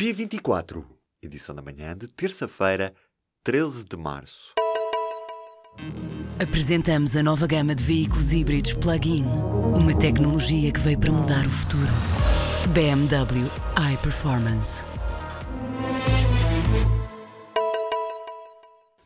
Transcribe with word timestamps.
P24, 0.00 0.82
edição 1.22 1.54
da 1.54 1.60
manhã 1.60 1.94
de 1.94 2.08
terça-feira, 2.08 2.94
13 3.44 3.84
de 3.84 3.98
março. 3.98 4.54
Apresentamos 6.42 7.14
a 7.14 7.22
nova 7.22 7.46
gama 7.46 7.74
de 7.74 7.84
veículos 7.84 8.32
híbridos 8.32 8.72
plug-in. 8.72 9.26
Uma 9.76 9.94
tecnologia 9.94 10.72
que 10.72 10.80
veio 10.80 10.98
para 10.98 11.12
mudar 11.12 11.44
o 11.44 11.50
futuro. 11.50 11.92
BMW 12.72 13.46
iPerformance. 13.92 14.82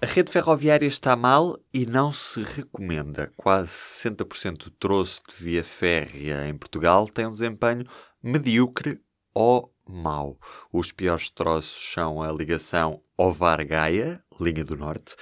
A 0.00 0.06
rede 0.06 0.30
ferroviária 0.30 0.86
está 0.86 1.16
mal 1.16 1.58
e 1.72 1.84
não 1.86 2.12
se 2.12 2.40
recomenda. 2.40 3.32
Quase 3.36 3.72
60% 3.72 4.58
do 4.58 4.70
troço 4.70 5.22
de 5.28 5.34
via 5.42 5.64
férrea 5.64 6.46
em 6.46 6.56
Portugal 6.56 7.08
tem 7.08 7.26
um 7.26 7.32
desempenho 7.32 7.84
medíocre 8.22 9.00
ou 9.34 9.73
mau. 9.88 10.38
Os 10.72 10.92
piores 10.92 11.30
troços 11.30 11.92
são 11.92 12.22
a 12.22 12.32
ligação 12.32 13.02
Ovar-Gaia, 13.16 14.22
linha 14.40 14.64
do 14.64 14.76
Norte, 14.76 15.16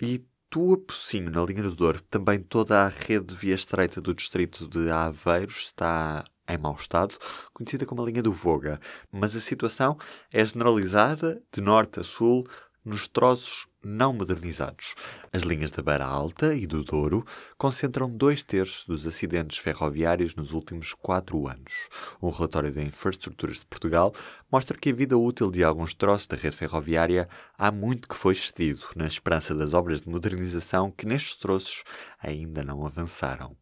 e 0.00 0.24
Tua 0.50 0.76
Pocinho, 0.76 1.30
na 1.30 1.42
linha 1.44 1.62
do 1.62 1.74
Douro. 1.74 2.02
Também 2.10 2.38
toda 2.38 2.84
a 2.84 2.88
rede 2.88 3.26
de 3.26 3.36
via 3.36 3.54
estreita 3.54 4.00
do 4.00 4.14
distrito 4.14 4.68
de 4.68 4.90
Aveiro 4.90 5.50
está 5.50 6.24
em 6.48 6.58
mau 6.58 6.74
estado, 6.74 7.16
conhecida 7.54 7.86
como 7.86 8.02
a 8.02 8.06
linha 8.06 8.22
do 8.22 8.32
Voga. 8.32 8.80
Mas 9.10 9.34
a 9.34 9.40
situação 9.40 9.96
é 10.32 10.44
generalizada 10.44 11.42
de 11.52 11.60
norte 11.60 12.00
a 12.00 12.04
sul 12.04 12.46
nos 12.84 13.06
troços 13.06 13.66
não 13.82 14.12
modernizados. 14.12 14.94
As 15.32 15.42
linhas 15.42 15.70
da 15.70 15.82
Beira 15.82 16.04
Alta 16.04 16.54
e 16.54 16.66
do 16.66 16.84
Douro 16.84 17.24
concentram 17.56 18.10
dois 18.10 18.44
terços 18.44 18.84
dos 18.84 19.06
acidentes 19.06 19.58
ferroviários 19.58 20.34
nos 20.34 20.52
últimos 20.52 20.94
quatro 20.94 21.48
anos. 21.48 21.88
Um 22.22 22.30
relatório 22.30 22.72
da 22.72 22.82
Infraestruturas 22.82 23.58
de 23.58 23.66
Portugal 23.66 24.12
mostra 24.50 24.78
que 24.78 24.90
a 24.90 24.94
vida 24.94 25.16
útil 25.16 25.50
de 25.50 25.64
alguns 25.64 25.94
troços 25.94 26.26
da 26.26 26.36
rede 26.36 26.56
ferroviária 26.56 27.28
há 27.58 27.70
muito 27.70 28.08
que 28.08 28.16
foi 28.16 28.32
excedido, 28.32 28.86
na 28.96 29.06
esperança 29.06 29.54
das 29.54 29.74
obras 29.74 30.02
de 30.02 30.08
modernização 30.08 30.90
que 30.90 31.06
nestes 31.06 31.36
troços 31.36 31.84
ainda 32.20 32.62
não 32.62 32.86
avançaram. 32.86 33.61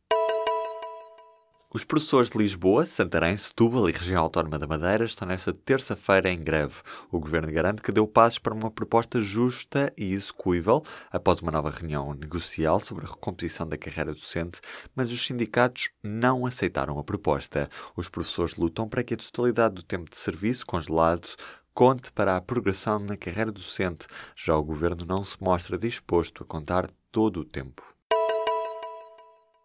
Os 1.72 1.84
professores 1.84 2.28
de 2.28 2.36
Lisboa, 2.36 2.84
Santarém, 2.84 3.36
Setúbal 3.36 3.88
e 3.88 3.92
Região 3.92 4.20
Autónoma 4.20 4.58
da 4.58 4.66
Madeira 4.66 5.04
estão 5.04 5.28
nesta 5.28 5.52
terça-feira 5.52 6.28
em 6.28 6.42
greve. 6.42 6.74
O 7.12 7.20
governo 7.20 7.52
garante 7.52 7.80
que 7.80 7.92
deu 7.92 8.08
passos 8.08 8.40
para 8.40 8.52
uma 8.52 8.72
proposta 8.72 9.22
justa 9.22 9.92
e 9.96 10.12
execuível 10.12 10.82
após 11.12 11.38
uma 11.38 11.52
nova 11.52 11.70
reunião 11.70 12.12
negocial 12.12 12.80
sobre 12.80 13.06
a 13.06 13.08
recomposição 13.08 13.68
da 13.68 13.78
carreira 13.78 14.12
docente, 14.12 14.60
mas 14.96 15.12
os 15.12 15.24
sindicatos 15.24 15.90
não 16.02 16.44
aceitaram 16.44 16.98
a 16.98 17.04
proposta. 17.04 17.68
Os 17.96 18.08
professores 18.08 18.56
lutam 18.56 18.88
para 18.88 19.04
que 19.04 19.14
a 19.14 19.16
totalidade 19.16 19.76
do 19.76 19.84
tempo 19.84 20.10
de 20.10 20.16
serviço 20.16 20.66
congelado 20.66 21.28
conte 21.72 22.10
para 22.10 22.36
a 22.36 22.40
progressão 22.40 22.98
na 22.98 23.16
carreira 23.16 23.52
docente. 23.52 24.08
Já 24.34 24.56
o 24.56 24.64
governo 24.64 25.06
não 25.06 25.22
se 25.22 25.40
mostra 25.40 25.78
disposto 25.78 26.42
a 26.42 26.46
contar 26.46 26.90
todo 27.12 27.38
o 27.38 27.44
tempo. 27.44 27.99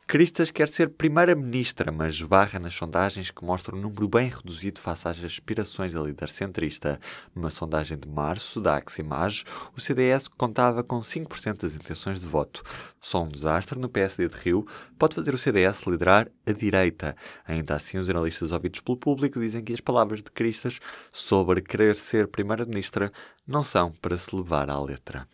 Cristas 0.08 0.52
quer 0.52 0.70
ser 0.70 0.90
primeira-ministra, 0.90 1.92
mas 1.92 2.22
barra 2.22 2.60
nas 2.60 2.76
sondagens 2.76 3.32
que 3.32 3.44
mostram 3.44 3.76
um 3.76 3.82
número 3.82 4.08
bem 4.08 4.30
reduzido 4.30 4.80
face 4.80 5.08
às 5.08 5.24
aspirações 5.24 5.94
da 5.94 6.02
líder 6.02 6.30
centrista. 6.30 7.00
Numa 7.34 7.50
sondagem 7.50 7.98
de 7.98 8.08
março 8.08 8.62
da 8.62 8.78
Aximage, 8.78 9.44
o 9.76 9.82
CDS 9.82 10.28
contava 10.28 10.84
com 10.84 11.00
5% 11.00 11.62
das 11.64 11.74
intenções 11.74 12.20
de 12.20 12.28
voto. 12.28 12.62
Só 13.02 13.24
um 13.24 13.28
desastre 13.28 13.80
no 13.80 13.90
PSD 13.90 14.28
de 14.28 14.36
Rio 14.36 14.68
pode 15.00 15.16
fazer 15.16 15.34
o 15.34 15.40
CDS 15.40 15.88
liderar 15.88 16.30
a 16.46 16.52
direita. 16.52 17.16
Ainda 17.48 17.74
assim, 17.74 17.98
os 17.98 18.08
analistas 18.08 18.52
ouvidos 18.52 18.82
pelo 18.82 18.98
público 18.98 19.40
dizem 19.40 19.64
que 19.64 19.74
as 19.74 19.82
palavras 19.82 20.22
de 20.22 20.30
Cristas 20.30 20.80
sobre 21.12 21.62
querer 21.62 21.96
ser 21.96 22.28
primeira-ministra 22.28 23.12
não 23.48 23.64
são 23.64 23.92
para 23.92 24.16
se 24.16 24.36
levar 24.36 24.70
à 24.70 24.80
letra. 24.80 25.28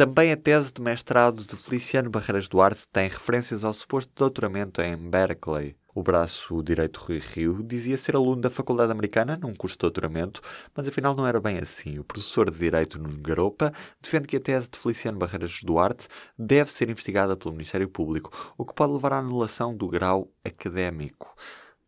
Também 0.00 0.32
a 0.32 0.36
tese 0.38 0.72
de 0.72 0.80
mestrado 0.80 1.44
de 1.44 1.54
Feliciano 1.54 2.08
Barreiras 2.08 2.48
Duarte 2.48 2.88
tem 2.90 3.06
referências 3.06 3.62
ao 3.64 3.74
suposto 3.74 4.10
doutoramento 4.16 4.80
em 4.80 4.96
Berkeley. 4.96 5.76
O 5.94 6.02
braço 6.02 6.56
direito 6.64 7.00
Rui 7.00 7.18
Rio 7.18 7.62
dizia 7.62 7.98
ser 7.98 8.16
aluno 8.16 8.40
da 8.40 8.48
Faculdade 8.48 8.90
Americana 8.90 9.36
num 9.36 9.54
curso 9.54 9.76
de 9.76 9.80
doutoramento, 9.80 10.40
mas 10.74 10.88
afinal 10.88 11.14
não 11.14 11.26
era 11.26 11.38
bem 11.38 11.58
assim. 11.58 11.98
O 11.98 12.04
professor 12.04 12.50
de 12.50 12.58
Direito 12.58 12.98
Nuno 12.98 13.20
Garopa 13.20 13.74
defende 14.00 14.26
que 14.26 14.36
a 14.38 14.40
tese 14.40 14.70
de 14.70 14.78
Feliciano 14.78 15.18
Barreiras 15.18 15.60
Duarte 15.62 16.08
deve 16.38 16.72
ser 16.72 16.88
investigada 16.88 17.36
pelo 17.36 17.52
Ministério 17.52 17.86
Público, 17.86 18.54
o 18.56 18.64
que 18.64 18.72
pode 18.72 18.94
levar 18.94 19.12
à 19.12 19.18
anulação 19.18 19.76
do 19.76 19.86
grau 19.86 20.32
académico. 20.42 21.36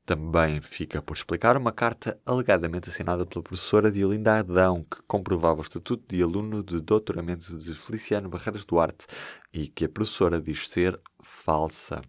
Também 0.04 0.60
fica 0.60 1.00
por 1.00 1.14
explicar 1.14 1.56
uma 1.56 1.70
carta 1.70 2.20
alegadamente 2.26 2.88
assinada 2.88 3.24
pela 3.24 3.42
professora 3.42 3.90
Diolinda 3.90 4.38
Adão, 4.38 4.84
que 4.84 5.00
comprovava 5.06 5.60
o 5.60 5.62
estatuto 5.62 6.04
de 6.08 6.20
aluno 6.20 6.62
de 6.62 6.80
doutoramento 6.80 7.56
de 7.56 7.74
Feliciano 7.74 8.28
Barreiras 8.28 8.64
Duarte 8.64 9.06
e 9.52 9.68
que 9.68 9.84
a 9.84 9.88
professora 9.88 10.40
diz 10.40 10.68
ser 10.68 11.00
falsa. 11.22 12.02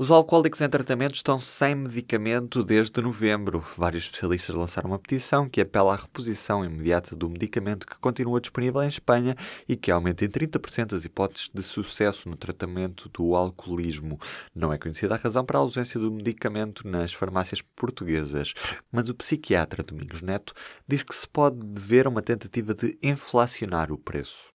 Os 0.00 0.12
alcoólicos 0.12 0.60
em 0.60 0.68
tratamento 0.68 1.16
estão 1.16 1.40
sem 1.40 1.74
medicamento 1.74 2.62
desde 2.62 3.02
novembro. 3.02 3.64
Vários 3.76 4.04
especialistas 4.04 4.54
lançaram 4.54 4.90
uma 4.90 4.98
petição 4.98 5.48
que 5.48 5.60
apela 5.60 5.92
à 5.92 5.96
reposição 5.96 6.64
imediata 6.64 7.16
do 7.16 7.28
medicamento 7.28 7.84
que 7.84 7.98
continua 7.98 8.40
disponível 8.40 8.80
em 8.80 8.86
Espanha 8.86 9.34
e 9.68 9.74
que 9.74 9.90
aumenta 9.90 10.24
em 10.24 10.28
30% 10.28 10.94
as 10.94 11.04
hipóteses 11.04 11.50
de 11.52 11.64
sucesso 11.64 12.28
no 12.28 12.36
tratamento 12.36 13.08
do 13.08 13.34
alcoolismo. 13.34 14.20
Não 14.54 14.72
é 14.72 14.78
conhecida 14.78 15.16
a 15.16 15.18
razão 15.18 15.44
para 15.44 15.58
a 15.58 15.62
ausência 15.62 15.98
do 15.98 16.12
medicamento 16.12 16.86
nas 16.86 17.12
farmácias 17.12 17.60
portuguesas, 17.60 18.54
mas 18.92 19.08
o 19.08 19.14
psiquiatra 19.16 19.82
Domingos 19.82 20.22
Neto 20.22 20.54
diz 20.86 21.02
que 21.02 21.12
se 21.12 21.28
pode 21.28 21.58
dever 21.66 22.06
a 22.06 22.10
uma 22.10 22.22
tentativa 22.22 22.72
de 22.72 22.96
inflacionar 23.02 23.90
o 23.90 23.98
preço. 23.98 24.52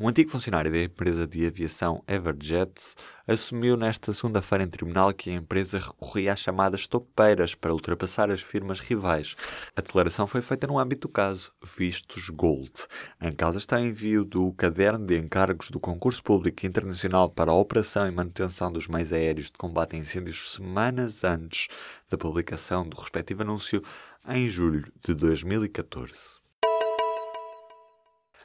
Um 0.00 0.08
antigo 0.08 0.30
funcionário 0.30 0.72
da 0.72 0.82
empresa 0.82 1.26
de 1.26 1.46
aviação 1.46 2.02
Everjet 2.08 2.94
assumiu 3.28 3.76
nesta 3.76 4.10
segunda-feira 4.10 4.64
em 4.64 4.68
tribunal 4.68 5.12
que 5.12 5.28
a 5.28 5.34
empresa 5.34 5.78
recorria 5.78 6.32
às 6.32 6.40
chamadas 6.40 6.86
topeiras 6.86 7.54
para 7.54 7.74
ultrapassar 7.74 8.30
as 8.30 8.40
firmas 8.40 8.80
rivais. 8.80 9.36
A 9.76 9.82
declaração 9.82 10.26
foi 10.26 10.40
feita 10.40 10.66
no 10.66 10.78
âmbito 10.78 11.06
do 11.06 11.12
caso 11.12 11.52
Vistos 11.76 12.30
Gold. 12.30 12.72
Em 13.20 13.32
causa 13.32 13.58
está 13.58 13.78
envio 13.80 14.24
do 14.24 14.50
caderno 14.54 15.04
de 15.04 15.18
encargos 15.18 15.70
do 15.70 15.78
concurso 15.78 16.22
público 16.22 16.66
internacional 16.66 17.28
para 17.28 17.50
a 17.50 17.54
operação 17.54 18.08
e 18.08 18.10
manutenção 18.10 18.72
dos 18.72 18.88
meios 18.88 19.12
aéreos 19.12 19.46
de 19.46 19.58
combate 19.58 19.94
a 19.94 19.98
incêndios 19.98 20.54
semanas 20.54 21.22
antes 21.22 21.68
da 22.10 22.16
publicação 22.16 22.88
do 22.88 22.98
respectivo 22.98 23.42
anúncio 23.42 23.82
em 24.26 24.48
julho 24.48 24.90
de 25.04 25.14
2014. 25.14 26.41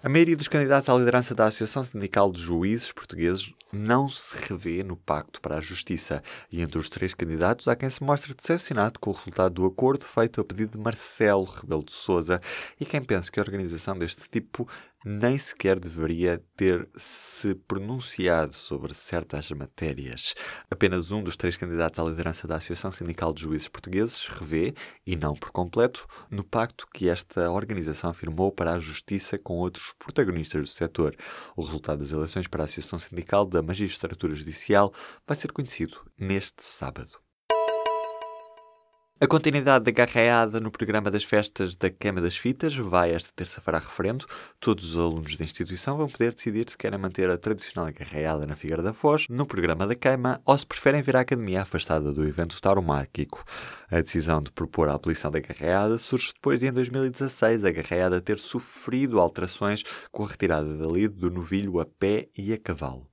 A 0.07 0.09
maioria 0.09 0.37
dos 0.37 0.47
candidatos 0.47 0.87
à 0.87 0.95
liderança 0.95 1.35
da 1.35 1.47
Associação 1.47 1.83
Sindical 1.83 2.31
de 2.31 2.39
Juízes 2.39 2.93
Portugueses 2.93 3.53
não 3.73 4.07
se 4.07 4.37
revê 4.47 4.81
no 4.81 4.95
Pacto 4.95 5.41
para 5.41 5.57
a 5.57 5.59
Justiça, 5.59 6.23
e 6.49 6.61
entre 6.61 6.79
os 6.79 6.87
três 6.87 7.13
candidatos 7.13 7.67
há 7.67 7.75
quem 7.75 7.89
se 7.89 8.01
mostre 8.01 8.33
decepcionado 8.33 9.01
com 9.01 9.09
o 9.09 9.13
resultado 9.13 9.55
do 9.55 9.65
acordo 9.65 10.05
feito 10.05 10.39
a 10.39 10.45
pedido 10.45 10.77
de 10.77 10.81
Marcelo 10.81 11.43
Rebelo 11.43 11.83
de 11.83 11.91
Sousa 11.91 12.39
e 12.79 12.85
quem 12.85 13.03
pensa 13.03 13.29
que 13.29 13.37
a 13.37 13.43
organização 13.43 13.99
deste 13.99 14.29
tipo 14.29 14.65
nem 15.07 15.37
sequer 15.37 15.79
deveria 15.79 16.43
ter 16.57 16.87
se 16.95 17.55
pronunciado 17.55 18.53
sobre 18.53 18.93
certas 18.93 19.49
matérias. 19.51 20.35
Apenas 20.69 21.13
um 21.13 21.23
dos 21.23 21.37
três 21.37 21.55
candidatos 21.55 21.97
à 21.97 22.03
liderança 22.03 22.45
da 22.45 22.57
Associação 22.57 22.91
Sindical 22.91 23.31
de 23.31 23.43
Juízes 23.43 23.69
Portugueses 23.69 24.27
revê, 24.27 24.73
e 25.05 25.15
não 25.15 25.33
por 25.33 25.51
completo, 25.51 26.05
no 26.29 26.43
pacto 26.43 26.85
que 26.93 27.07
esta 27.07 27.49
organização 27.49 28.13
firmou 28.13 28.51
para 28.51 28.73
a 28.73 28.79
justiça 28.79 29.37
com 29.37 29.53
outros 29.55 29.93
protagonistas 29.97 30.61
do 30.61 30.67
setor. 30.67 31.15
O 31.55 31.61
resultado 31.61 31.99
das 31.99 32.11
eleições 32.11 32.47
para 32.47 32.63
a 32.63 32.65
Associação 32.65 32.99
Sindical 32.99 33.45
da 33.45 33.61
Magistratura 33.61 34.35
Judicial 34.35 34.93
vai 35.25 35.37
ser 35.37 35.53
conhecido 35.53 36.01
neste 36.19 36.65
sábado. 36.65 37.26
A 39.19 39.25
continuidade 39.25 39.85
da 39.85 39.89
garreada 39.89 40.59
no 40.59 40.69
programa 40.69 41.09
das 41.09 41.23
festas 41.23 41.75
da 41.75 41.89
Queima 41.89 42.21
das 42.21 42.37
Fitas 42.37 42.75
vai 42.75 43.15
esta 43.15 43.31
terça-feira 43.35 43.79
a 43.79 43.81
referendo. 43.81 44.27
Todos 44.59 44.93
os 44.93 44.99
alunos 44.99 45.35
da 45.35 45.43
instituição 45.43 45.97
vão 45.97 46.07
poder 46.07 46.35
decidir 46.35 46.69
se 46.69 46.77
querem 46.77 46.99
manter 46.99 47.27
a 47.27 47.35
tradicional 47.35 47.91
garreada 47.91 48.45
na 48.45 48.55
Figueira 48.55 48.83
da 48.83 48.93
Foz, 48.93 49.25
no 49.27 49.47
programa 49.47 49.87
da 49.87 49.95
queima, 49.95 50.39
ou 50.45 50.55
se 50.55 50.67
preferem 50.67 51.01
vir 51.01 51.15
à 51.15 51.21
academia 51.21 51.63
afastada 51.63 52.13
do 52.13 52.27
evento 52.27 52.61
tauromárquico. 52.61 53.43
A 53.89 54.01
decisão 54.01 54.39
de 54.39 54.51
propor 54.51 54.87
a 54.87 54.93
abolição 54.93 55.31
da 55.31 55.39
garreada 55.39 55.97
surge 55.97 56.33
depois 56.35 56.59
de, 56.59 56.67
em 56.67 56.71
2016, 56.71 57.63
a 57.63 57.71
garreada 57.71 58.21
ter 58.21 58.37
sofrido 58.37 59.19
alterações 59.19 59.81
com 60.11 60.25
a 60.25 60.27
retirada 60.27 60.77
da 60.77 60.85
lide 60.85 61.15
do 61.15 61.31
novilho 61.31 61.79
a 61.79 61.87
pé 61.87 62.27
e 62.37 62.53
a 62.53 62.57
cavalo. 62.59 63.07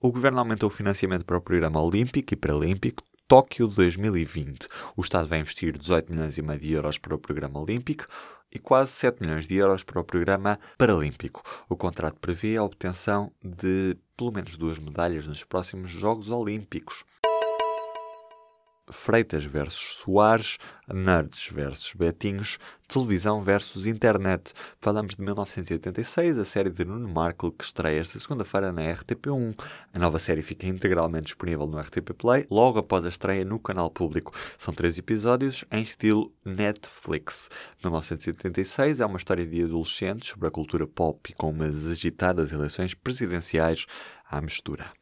O 0.00 0.12
governo 0.12 0.38
aumentou 0.38 0.68
o 0.68 0.72
financiamento 0.72 1.24
para 1.24 1.38
o 1.38 1.40
programa 1.40 1.82
olímpico 1.82 2.32
e 2.32 2.36
paralímpico, 2.36 3.02
Tóquio 3.28 3.68
2020. 3.68 4.68
O 4.96 5.02
Estado 5.02 5.28
vai 5.28 5.40
investir 5.40 5.76
18 5.76 6.10
milhões 6.10 6.38
e 6.38 6.42
meio 6.42 6.58
de 6.58 6.72
euros 6.72 6.96
para 6.96 7.14
o 7.14 7.18
programa 7.18 7.60
olímpico 7.60 8.06
e 8.50 8.58
quase 8.58 8.92
7 8.92 9.20
milhões 9.20 9.46
de 9.46 9.54
euros 9.54 9.84
para 9.84 10.00
o 10.00 10.04
programa 10.04 10.58
paralímpico. 10.78 11.42
O 11.68 11.76
contrato 11.76 12.18
prevê 12.18 12.56
a 12.56 12.64
obtenção 12.64 13.30
de 13.44 13.98
pelo 14.16 14.32
menos 14.32 14.56
duas 14.56 14.78
medalhas 14.78 15.26
nos 15.26 15.44
próximos 15.44 15.90
Jogos 15.90 16.30
Olímpicos. 16.30 17.04
Freitas 18.90 19.44
versus 19.44 19.96
Soares, 20.02 20.58
Nerds 20.92 21.48
versus 21.52 21.92
Betinhos, 21.94 22.58
Televisão 22.88 23.42
versus 23.42 23.86
Internet. 23.86 24.54
Falamos 24.80 25.14
de 25.14 25.22
1986, 25.22 26.38
a 26.38 26.44
série 26.44 26.70
de 26.70 26.84
Nuno 26.84 27.08
Markle 27.08 27.52
que 27.52 27.64
estreia 27.64 28.00
esta 28.00 28.18
segunda-feira 28.18 28.72
na 28.72 28.82
RTP1. 28.82 29.54
A 29.92 29.98
nova 29.98 30.18
série 30.18 30.40
fica 30.40 30.66
integralmente 30.66 31.26
disponível 31.26 31.66
no 31.66 31.78
RTP 31.78 32.14
Play 32.16 32.46
logo 32.50 32.78
após 32.78 33.04
a 33.04 33.08
estreia 33.08 33.44
no 33.44 33.58
canal 33.58 33.90
público. 33.90 34.32
São 34.56 34.72
três 34.72 34.96
episódios 34.96 35.64
em 35.70 35.82
estilo 35.82 36.32
Netflix. 36.44 37.50
1986 37.84 39.00
é 39.00 39.06
uma 39.06 39.18
história 39.18 39.46
de 39.46 39.64
adolescentes 39.64 40.30
sobre 40.30 40.48
a 40.48 40.50
cultura 40.50 40.86
pop 40.86 41.30
e 41.30 41.34
com 41.34 41.50
umas 41.50 41.86
agitadas 41.86 42.52
eleições 42.52 42.94
presidenciais 42.94 43.84
à 44.30 44.40
mistura. 44.40 44.97